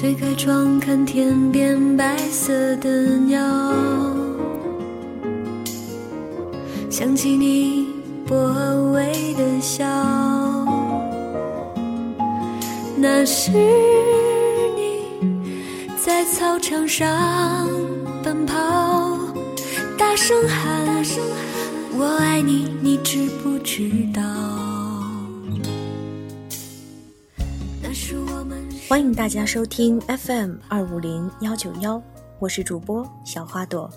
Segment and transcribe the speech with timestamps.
[0.00, 3.38] 推开窗，看天边白色的鸟，
[6.88, 7.86] 想起你
[8.26, 8.34] 薄
[8.94, 9.84] 微的笑，
[12.96, 15.04] 那是你
[16.02, 17.06] 在操场上
[18.24, 18.56] 奔跑，
[19.98, 21.04] 大声喊
[21.98, 24.69] “我爱你”，你知不知道？
[28.88, 32.00] 欢迎大家收听 FM 二五零幺九幺，
[32.38, 33.90] 我是主播小花朵。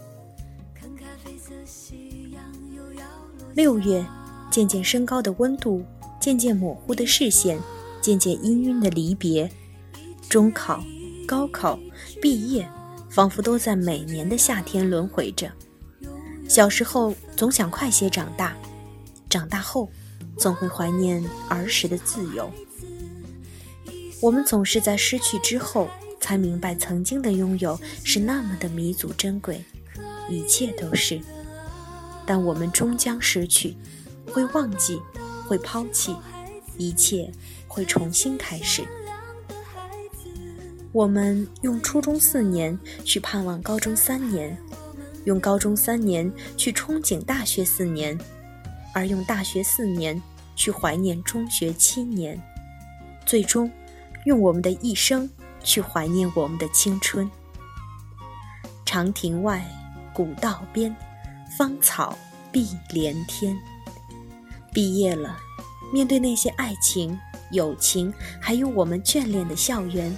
[3.53, 4.03] 六月，
[4.49, 5.85] 渐渐升高的温度，
[6.19, 7.59] 渐渐模糊的视线，
[8.01, 9.47] 渐渐氤氲的离别。
[10.27, 10.83] 中考、
[11.27, 11.77] 高考、
[12.19, 12.67] 毕业，
[13.11, 15.51] 仿佛都在每年的夏天轮回着。
[16.49, 18.55] 小时候总想快些长大，
[19.29, 19.87] 长大后
[20.35, 22.51] 总会怀念儿时的自由。
[24.23, 25.89] 我们总是在失去之后，
[26.21, 29.61] 才明白曾经的拥有是那么的弥足珍贵，
[30.29, 31.19] 一切都是。
[32.25, 33.75] 但我们终将失去，
[34.31, 35.01] 会忘记，
[35.45, 36.15] 会抛弃，
[36.77, 37.29] 一切
[37.67, 38.85] 会重新开始。
[40.93, 44.57] 我们用初中四年去盼望高中三年，
[45.25, 48.17] 用高中三年去憧憬大学四年，
[48.93, 50.23] 而用大学四年
[50.55, 52.41] 去怀念中学七年，
[53.25, 53.69] 最终。
[54.25, 55.29] 用我们的一生
[55.63, 57.29] 去怀念我们的青春。
[58.85, 59.65] 长亭外，
[60.13, 60.95] 古道边，
[61.57, 62.17] 芳草
[62.51, 63.57] 碧连天。
[64.71, 65.37] 毕业了，
[65.91, 67.19] 面对那些爱情、
[67.51, 70.15] 友情，还有我们眷恋的校园，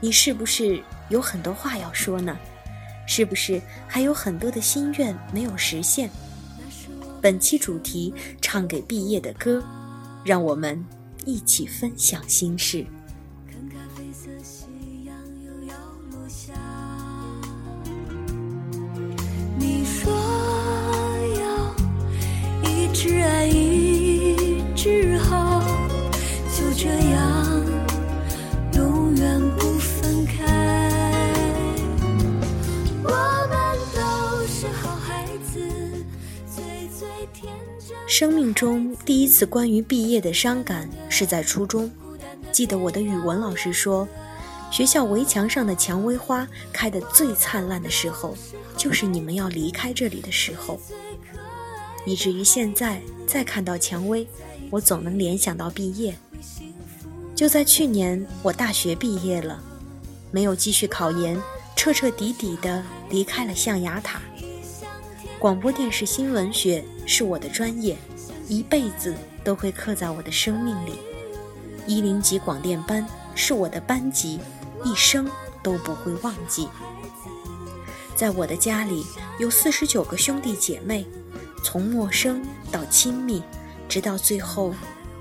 [0.00, 2.36] 你是不是有很多话要说呢？
[3.06, 6.10] 是不是还有很多的心愿没有实现？
[7.22, 9.62] 本期主题：唱给毕业的歌，
[10.24, 10.84] 让我们
[11.24, 12.84] 一起分享心事。
[22.98, 25.62] 只爱一只好，
[26.56, 27.62] 就这样
[28.72, 31.30] 永远不分开
[38.08, 41.90] 生命中第一次关于毕业的伤感是在初中，
[42.50, 44.08] 记得我的语文老师说，
[44.70, 48.34] 学校围墙上的蔷薇花开得最灿烂的时候，
[48.74, 50.80] 就是你们要离开这里的时候。
[52.06, 54.26] 以至于现在再看到蔷薇，
[54.70, 56.16] 我总能联想到毕业。
[57.34, 59.62] 就在去年，我大学毕业了，
[60.30, 61.38] 没有继续考研，
[61.76, 64.22] 彻彻底底的离开了象牙塔。
[65.38, 67.94] 广播电视新闻学是我的专业，
[68.48, 69.14] 一辈子
[69.44, 70.92] 都会刻在我的生命里。
[71.86, 74.40] 一零级广电班是我的班级，
[74.82, 75.28] 一生
[75.62, 76.68] 都不会忘记。
[78.14, 79.04] 在我的家里
[79.38, 81.04] 有四十九个兄弟姐妹，
[81.62, 83.42] 从陌生到亲密，
[83.88, 84.74] 直到最后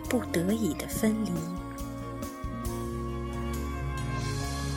[0.09, 1.31] 不得已的分离。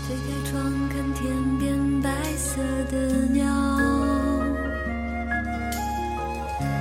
[0.07, 2.61] 推开窗，看天边白色
[2.91, 3.45] 的鸟。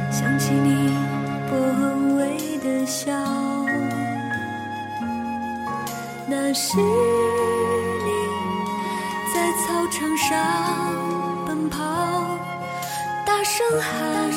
[0.09, 0.89] 想起你
[1.49, 1.55] 薄
[2.17, 3.11] 微的笑，
[6.27, 8.09] 那是你
[9.33, 10.25] 在操场上
[11.45, 11.77] 奔跑，
[13.25, 14.31] 大声喊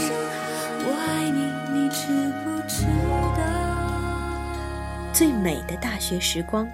[5.21, 6.67] 最美的大学时光，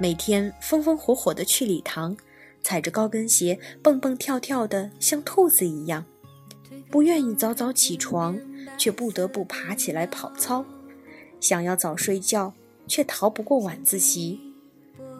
[0.00, 2.16] 每天风风火火的去礼堂，
[2.60, 6.04] 踩着高跟鞋蹦蹦跳跳的，像兔子一样。
[6.90, 8.36] 不愿意早早起床，
[8.76, 10.64] 却不得不爬起来跑操；
[11.38, 12.52] 想要早睡觉，
[12.88, 14.40] 却逃不过晚自习。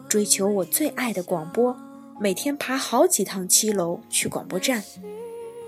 [0.09, 1.73] 追求我最爱的广播，
[2.19, 4.83] 每天爬好几趟七楼去广播站，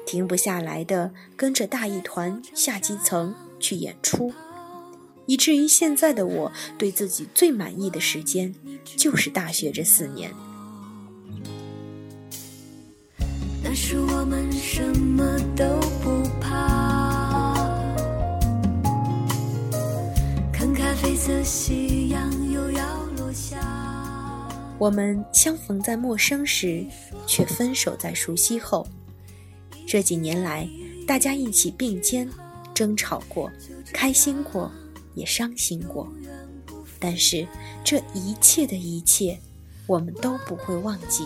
[0.06, 4.34] 停不下来的跟着大艺团下基层去演出，
[5.26, 8.54] 以至于现在的我对自己最满意的时间，
[8.98, 10.32] 就是大学这四年。
[13.64, 15.66] 那时我们什么都
[16.04, 17.54] 不怕，
[20.52, 23.60] 看咖啡色夕阳又要落下。
[24.78, 26.84] 我们相逢在陌生时，
[27.28, 28.86] 却分手在熟悉后。
[29.88, 30.68] 这几年来，
[31.08, 32.28] 大家一起并肩，
[32.74, 33.52] 争吵过，
[33.94, 34.72] 开心过，
[35.14, 36.08] 也伤心过。
[37.00, 37.48] 但是
[37.84, 39.40] 这一切的一切，
[39.88, 41.26] 我们都不会忘记，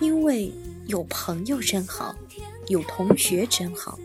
[0.00, 0.52] 因为。
[0.88, 2.16] 有朋友真好，
[2.68, 3.98] 有同学真好，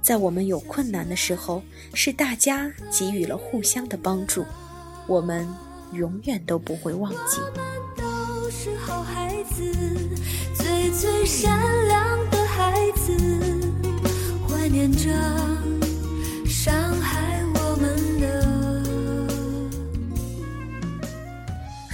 [0.00, 1.64] 在我们有困难的时候，
[1.94, 4.44] 是大家给予了互相的帮助，
[5.08, 5.44] 我们
[5.94, 7.40] 永远都不会忘记。
[10.96, 13.12] 最善良的孩子，
[14.46, 15.10] 怀念着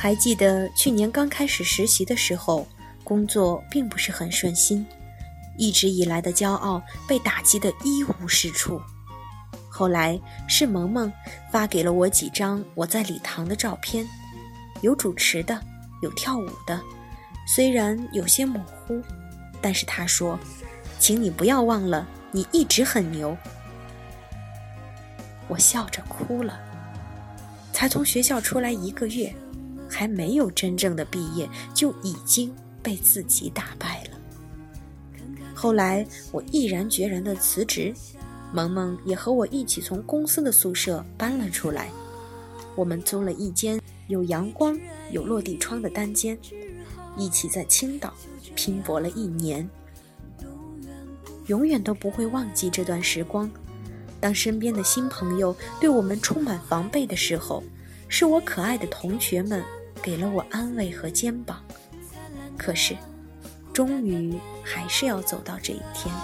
[0.02, 2.66] 还记得去年刚开始实习的时候，
[3.04, 4.84] 工作并不是很顺心，
[5.56, 8.82] 一直以来的骄傲被打击得一无是处。
[9.68, 11.12] 后来是萌萌
[11.52, 14.04] 发给了我几张我在礼堂的照片，
[14.80, 15.56] 有主持的，
[16.02, 16.80] 有跳舞的，
[17.46, 19.00] 虽然有些模糊，
[19.60, 20.36] 但是他说
[20.98, 23.36] ：“请你不要忘了，你一直很牛。”
[25.46, 26.58] 我笑着哭了。
[27.72, 29.32] 才从学校出来一个月，
[29.92, 32.52] 还没有真正的毕业，就已经
[32.82, 34.18] 被自己打败了。
[35.54, 37.94] 后来我毅然决然的辞职。
[38.54, 41.88] 萌萌也和我一起从公司的宿舍搬了出来，
[42.76, 44.78] 我们租了一间有阳光、
[45.10, 46.38] 有落地窗的单间，
[47.16, 48.12] 一起在青岛
[48.54, 49.66] 拼搏了一年。
[51.46, 53.50] 永远都不会忘记这段时光。
[54.20, 57.64] 当身边的新朋友对我们充满防备的时候，
[58.06, 59.64] 是我可爱的同学们
[60.02, 61.62] 给了我安慰和肩膀。
[62.58, 62.96] 可是，
[63.72, 66.14] 终于还是要走到这一天。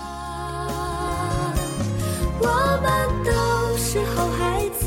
[2.40, 2.46] 我
[2.82, 4.86] 们都是好孩子，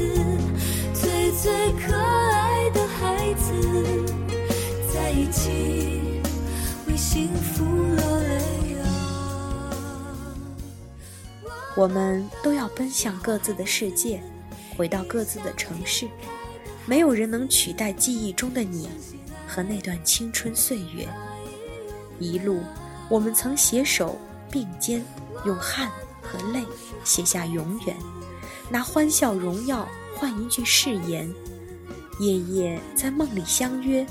[0.94, 3.52] 最最可爱的孩子，
[4.94, 6.22] 在一起
[6.88, 8.86] 为幸福落泪啊！
[11.76, 14.22] 我们都要奔向各自的世界，
[14.78, 16.08] 回到各自的城市，
[16.86, 18.90] 没有人能取代记忆中的你
[19.48, 21.08] 和那段青春岁月。
[22.20, 22.62] 一路，
[23.10, 24.18] 我们曾携手
[24.50, 25.04] 并肩，
[25.46, 25.90] 用汗。
[26.24, 26.64] 和泪
[27.04, 27.98] 写下永远，
[28.70, 29.86] 拿欢笑荣耀
[30.16, 31.30] 换一句誓言，
[32.20, 34.06] 夜夜在梦里相约，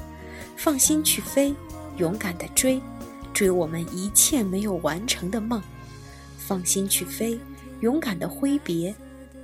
[0.54, 1.54] 放心去飞，
[1.96, 2.82] 勇敢的追，
[3.32, 5.62] 追我们一切没有完成的梦，
[6.36, 7.40] 放心去飞，
[7.80, 8.94] 勇敢的挥别，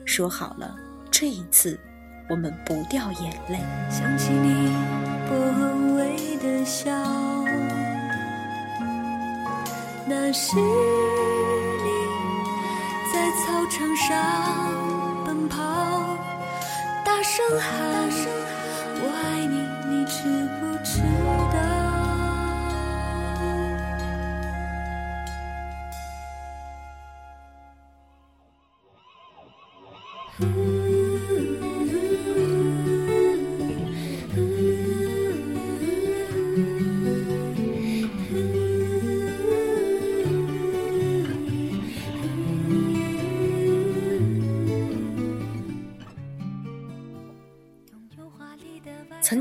[0.05, 0.77] 说好了
[1.11, 1.79] 这一次
[2.29, 3.59] 我们不掉眼泪。
[3.89, 4.73] 想起你
[5.31, 5.37] 微
[5.95, 6.91] 微的笑，
[10.07, 11.89] 那是你
[13.13, 13.27] 在。
[13.37, 14.05] 操场上
[15.25, 15.57] 奔跑，
[17.05, 17.69] 大声喊，
[18.99, 19.55] 我爱你，
[19.89, 20.17] 你知
[20.59, 20.66] 不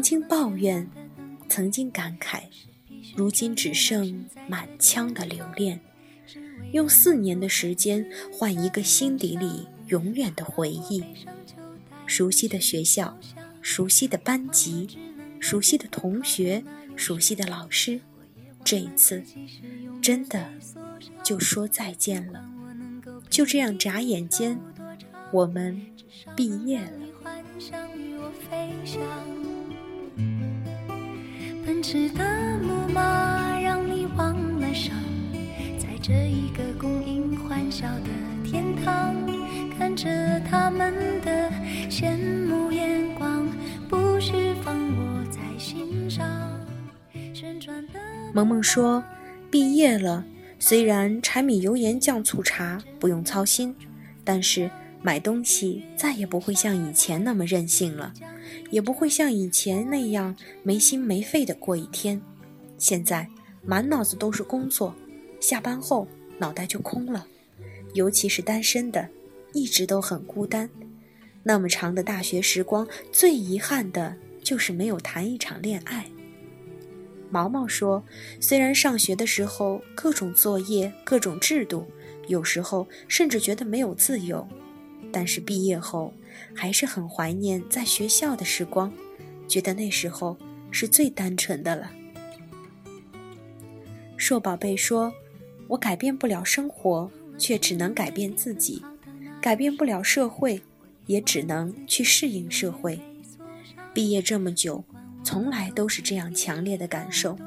[0.06, 0.88] 曾经抱怨，
[1.50, 2.44] 曾经感慨，
[3.16, 5.82] 如今只剩满腔的留恋。
[6.74, 11.04] 用四年的时间换一个心底里永远的回忆。
[12.06, 13.18] 熟悉的学校，
[13.64, 14.96] 熟悉的班级，
[15.40, 16.64] 熟悉的同学，
[16.96, 18.00] 熟悉的老师。
[18.64, 19.24] 这一次，
[20.04, 20.48] 真的
[21.24, 22.48] 就说再见了。
[23.28, 24.60] 就这样眨眼间，
[25.32, 25.82] 我们
[26.36, 26.92] 毕业了。
[31.66, 32.24] 奔驰的
[32.60, 34.96] 木马让你忘了伤，
[35.80, 38.10] 在这一个供应欢笑的
[38.44, 39.16] 天堂，
[39.76, 41.50] 看着他们的
[41.90, 42.16] 羡
[42.48, 43.48] 慕眼光，
[43.90, 46.24] 不是放我在心上。
[48.32, 49.04] 萌萌说
[49.50, 50.24] ：“毕业了，
[50.60, 53.76] 虽然柴米油盐酱醋茶不用操心，
[54.24, 54.70] 但是
[55.06, 58.12] 买东西再也不会像以前那么任性了。”
[58.72, 62.20] 也不会像以前那样没心没肺的过一天。
[62.80, 63.28] 现在
[63.64, 64.96] 满脑子都是工作，
[65.40, 66.08] 下班后
[66.40, 67.28] 脑袋就空了。
[67.94, 69.08] 尤其是单身的，
[69.54, 70.68] 一直都很孤单。
[71.44, 76.06] 那么长的大学时光，最遗憾的就是没有谈一场恋爱。
[77.30, 78.04] 毛毛说
[78.42, 81.86] ：“虽然上学的时候各种作业、各种制度，
[82.28, 84.48] 有时候甚至觉得没有自由，
[85.16, 86.14] 但是毕业后……”
[86.54, 88.92] 还是很怀念在学校的时光，
[89.48, 90.38] 觉得那时候
[90.70, 91.90] 是最单纯的了。
[94.18, 95.14] 硕宝贝说
[95.70, 98.82] ：“我改变不了生活，却只能改变自己；
[99.42, 100.62] 改变不了社会，
[101.06, 103.00] 也只能去适应社会。
[103.94, 104.84] 毕业这么久，
[105.24, 107.38] 从来都是这样强烈的感受。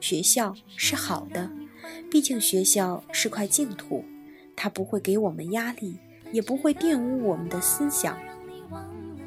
[0.00, 1.50] 学校是好的，
[2.08, 4.04] 毕竟学校是块净土，
[4.54, 5.96] 它不会给我们压力。”
[6.32, 8.18] 也不会玷污我们的思想。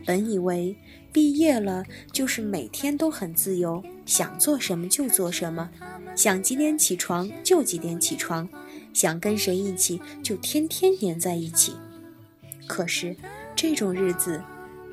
[0.05, 0.75] 本以为
[1.11, 5.69] 毕业了就是每天都很自由，想做什么就做什么，
[6.15, 8.49] 想几点起床就几点起床，
[8.93, 11.73] 想跟谁一起就天天黏在一起。
[12.67, 13.15] 可是，
[13.55, 14.41] 这种日子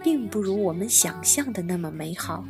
[0.03, 2.45] 并不如我们想象的那么美好。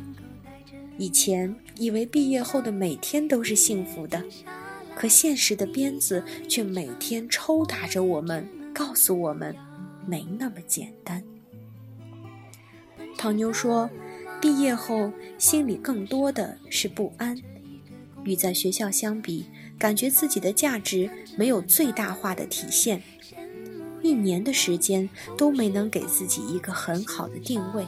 [0.97, 4.23] 以前以为毕业后的每天都是幸福的，
[4.93, 9.55] 可现实的鞭子却每天抽打着我们，告诉我们
[10.05, 11.23] 没那么简单。
[13.17, 13.89] 唐妞说
[14.41, 17.37] ：“毕业后心里更多的是不安，
[18.23, 19.45] 与在学校相比，
[19.77, 23.01] 感觉自己的价值没有最大化的体现。
[24.01, 27.85] 一年的时间都没能给自己一个很好的定位，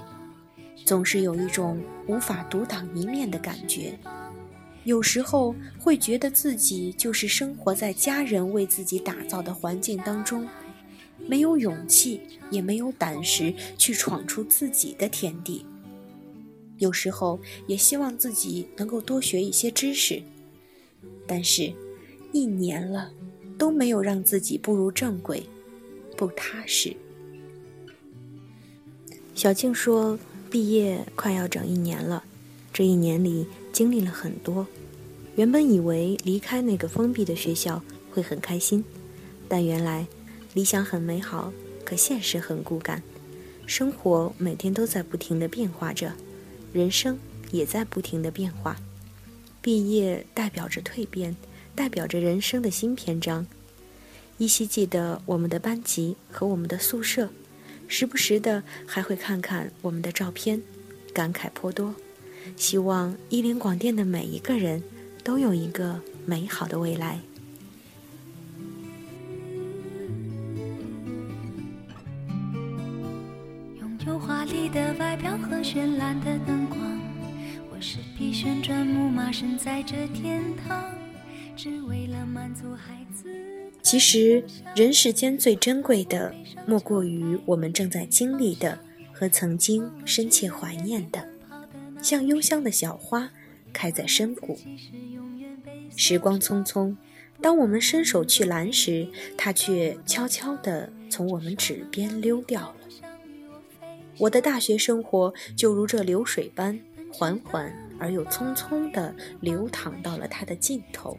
[0.86, 3.98] 总是有一种无法独当一面的感觉。
[4.84, 10.48] 有时候会觉得自己就是生活在家人为自己打造的环境当中。”
[11.28, 15.66] 没有勇气，也没有胆识去闯出自己的天地。
[16.80, 20.22] 有时候也希望自己能够多学一些知识，
[21.26, 21.74] 但是，
[22.32, 23.12] 一年了
[23.58, 25.44] 都没有让自己步入正轨，
[26.18, 26.96] 不踏实。
[29.34, 30.20] 小静说
[30.52, 32.24] ：“毕业快要整一年了，
[32.74, 34.68] 这一年里经历了很多。
[35.36, 38.84] 原本以为离开那个封闭的学校会很开心，
[39.48, 40.06] 但原来……”
[40.54, 41.52] 理想很美好，
[41.84, 43.02] 可现实很骨感。
[43.66, 46.14] 生活每天都在不停的变化着，
[46.72, 47.18] 人生
[47.52, 48.78] 也在不停的变化。
[49.62, 51.36] 毕业代表着蜕变，
[51.74, 53.48] 代表着人生的新篇章。
[54.38, 57.30] 依稀记得我们的班级和我们的宿舍，
[57.88, 60.62] 时不时的还会看看我们的照片，
[61.14, 61.96] 感慨颇多。
[62.58, 64.84] 希望伊林广电的每一个人
[65.24, 67.22] 都有一个美好的未来。
[74.74, 77.00] 的外表和绚烂的灯光，
[77.70, 80.92] 我是匹旋转木马，身在这天堂，
[81.56, 83.32] 只为了满足孩子。
[83.84, 84.44] 其实，
[84.76, 86.34] 人世间最珍贵的，
[86.66, 88.80] 莫过于我们正在经历的
[89.12, 91.24] 和曾经深切怀念的，
[92.02, 93.30] 像幽香的小花，
[93.72, 94.58] 开在深谷。
[95.96, 96.96] 时光匆匆，
[97.40, 102.76] 当我们伸手去拦时，它却悄悄地从我们指边溜掉了。
[104.20, 106.80] 我的大学生活就如这流水般
[107.12, 111.18] 缓缓而又匆匆地流淌到了它的尽头，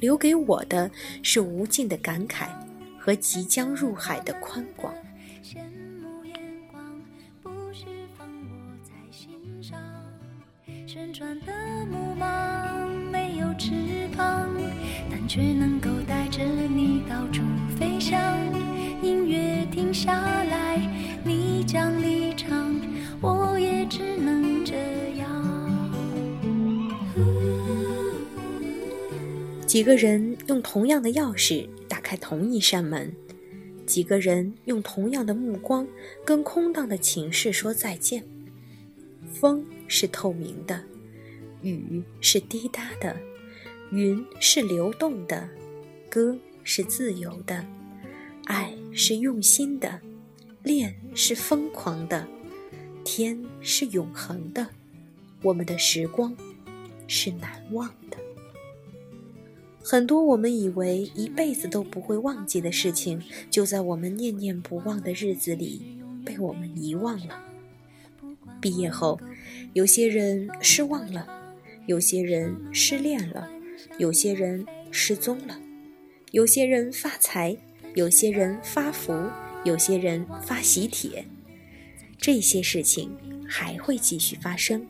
[0.00, 0.90] 留给我的
[1.22, 2.48] 是无尽的感慨
[2.98, 4.94] 和即将入海的宽广。
[10.86, 11.52] 旋转的
[11.86, 14.48] 木马没有翅膀，
[15.10, 17.42] 但却能够带着你到处
[17.78, 18.18] 飞翔。
[19.02, 20.12] 音乐停下
[20.44, 20.78] 来，
[21.22, 22.15] 你将离。
[29.76, 33.14] 几个人用同样的钥匙打开同一扇门，
[33.84, 35.86] 几个人用同样的目光
[36.24, 38.24] 跟空荡的寝室说再见。
[39.34, 40.82] 风是透明的，
[41.60, 43.14] 雨是滴答的，
[43.90, 45.46] 云是流动的，
[46.08, 47.62] 歌是自由的，
[48.46, 50.00] 爱是用心的，
[50.62, 52.26] 恋是疯狂的。
[53.04, 54.66] 天是永恒的，
[55.42, 56.34] 我们的时光
[57.06, 58.16] 是难忘的。
[59.88, 65.80] 很多我们以为一辈子都不会忘记的事情，就在我们念念不忘的日子里
[66.24, 67.40] 被我们遗忘了。
[68.60, 69.20] 毕业后，
[69.74, 71.24] 有些人失望了，
[71.86, 73.48] 有些人失恋了，
[73.96, 75.60] 有些人失踪了，
[76.32, 77.56] 有些人发财，
[77.94, 79.14] 有些人发福，
[79.62, 81.24] 有些人发喜帖。
[82.18, 83.16] 这些事情
[83.48, 84.84] 还会继续发生，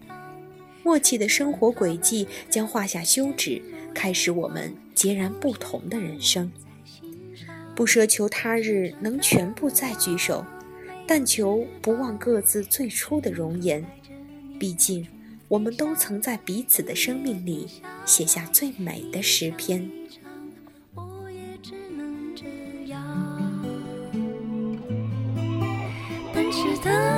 [0.83, 3.61] 默契的生活轨迹将画下休止，
[3.97, 6.53] 开始我们截然不同的人生。
[7.75, 10.45] 不奢求他日能全部再聚首，
[11.07, 13.83] 但求不忘各自最初的容颜。
[14.61, 15.07] 毕竟，
[15.49, 17.67] 我们都曾在彼此的生命里
[18.05, 19.91] 写下最美的诗篇。
[26.83, 27.16] 的木马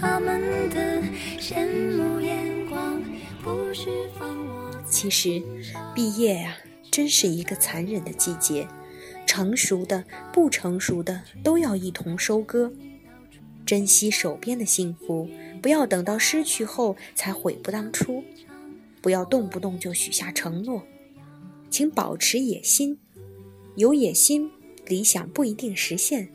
[0.00, 1.02] 他们的
[1.40, 3.02] 羡慕眼光，
[3.42, 4.70] 不许放我。
[4.88, 5.42] 其实，
[5.92, 6.56] 毕业啊，
[6.88, 8.68] 真是一个残忍的季节，
[9.26, 12.72] 成熟的、不成熟的都要一同收割。
[13.66, 15.28] 珍惜手边的幸福，
[15.60, 18.22] 不要等到失去后才悔不当初，
[19.02, 20.84] 不要动不动就许下承诺。
[21.68, 22.98] 请保持野心。
[23.74, 24.48] 有野心，
[24.86, 26.28] 理想不一定实现，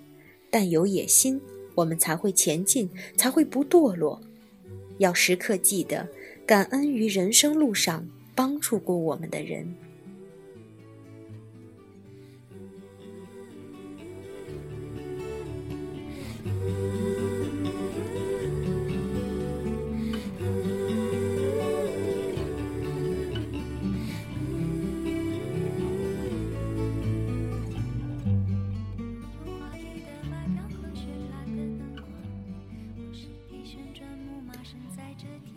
[0.51, 1.41] 但有野心，
[1.75, 4.21] 我们才会前进，才会不堕落。
[4.99, 6.07] 要时刻记得
[6.45, 9.73] 感恩于人生路上帮助过我们的人。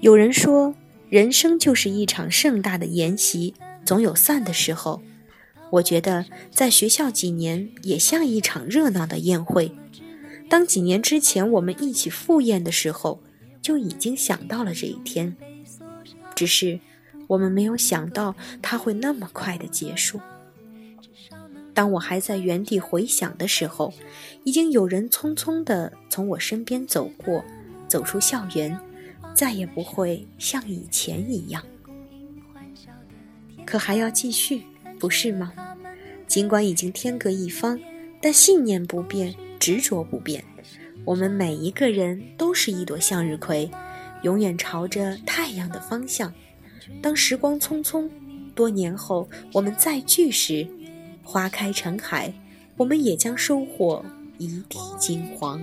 [0.06, 0.72] 有人说，
[1.10, 5.02] 人生就是一场盛大的筵席，总有散的时候。
[5.70, 9.72] 我觉得，在学校几年也像一场热闹的宴会。
[10.48, 13.20] 当几年之前我们一起赴宴的时候，
[13.60, 15.36] 就已经想到了这一天，
[16.36, 16.78] 只是
[17.26, 20.20] 我们没有想到它会那么快的结束。
[21.75, 23.92] 当我还在原地回想的时候，
[24.44, 27.44] 已经有人匆匆地从我身边走过，
[27.88, 28.78] 走出校园。
[29.37, 31.62] 再也不会像以前一样，
[33.66, 34.62] 可还要继续，
[34.99, 35.52] 不是吗？
[36.26, 37.78] 尽管已经天各一方，
[38.23, 40.43] 但信念不变，执着不变。
[41.05, 43.71] 我们每一个人都是一朵向日葵，
[44.23, 46.33] 永远朝着太阳的方向。
[47.02, 48.09] 当时光匆匆，
[48.55, 50.66] 多年后我们再聚时，
[51.23, 52.33] 花开成海，
[52.78, 54.02] 我们也将收获
[54.38, 55.61] 一地金黄。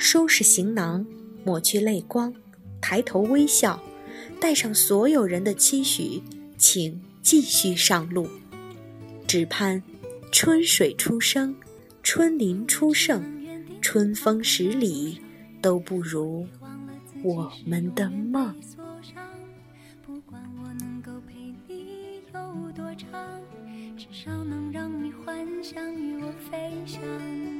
[0.00, 1.04] 收拾行囊，
[1.44, 2.32] 抹去泪光，
[2.80, 3.82] 抬头微笑，
[4.40, 6.22] 带上所有人的期许，
[6.56, 8.26] 请继续上路。
[9.28, 9.82] 只盼
[10.32, 11.54] 春水初生，
[12.02, 13.22] 春林初盛，
[13.82, 15.20] 春风十里
[15.60, 16.46] 都不如
[17.22, 18.54] 我们的梦。
[20.02, 21.34] 不管我能够陪
[21.68, 23.38] 你有多长，
[23.98, 27.59] 至少能让你幻想与我飞翔。